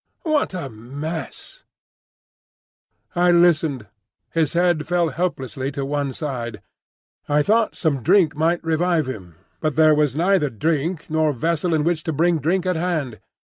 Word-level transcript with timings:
What 0.23 0.55
a 0.55 0.67
mess—" 0.67 1.63
I 3.15 3.29
listened. 3.29 3.85
His 4.33 4.53
head 4.53 4.87
fell 4.87 5.09
helplessly 5.09 5.71
to 5.73 5.85
one 5.85 6.11
side. 6.11 6.63
I 7.29 7.43
thought 7.43 7.75
some 7.75 8.01
drink 8.01 8.35
might 8.35 8.63
revive 8.63 9.05
him; 9.05 9.35
but 9.59 9.75
there 9.75 9.93
was 9.93 10.15
neither 10.15 10.49
drink 10.49 11.11
nor 11.11 11.33
vessel 11.33 11.71
in 11.75 11.83
which 11.83 12.01
to 12.05 12.13
bring 12.13 12.39
drink 12.39 12.65
at 12.65 12.77
hand. 12.77 13.19